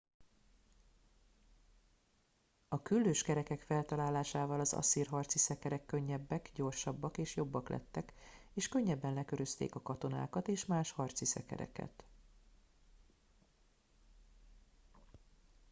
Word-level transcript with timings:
a 2.67 2.81
küllős 2.81 3.23
kerekek 3.23 3.61
feltalálásával 3.61 4.59
az 4.59 4.73
asszír 4.73 5.07
harci 5.07 5.37
szekerek 5.37 5.85
könnyebbek 5.85 6.49
gyorsabbak 6.53 7.17
és 7.17 7.35
jobbak 7.35 7.69
lettek 7.69 8.13
és 8.53 8.67
könnyebben 8.69 9.13
lekörözték 9.13 9.75
a 9.75 9.81
katonákat 9.81 10.47
és 10.47 10.65
más 10.65 10.91
harci 10.91 11.25
szekereket 11.25 12.03